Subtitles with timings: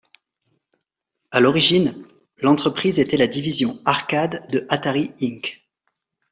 [1.29, 2.07] À l'origine,
[2.39, 5.61] l'entreprise était la division arcade de Atari Inc..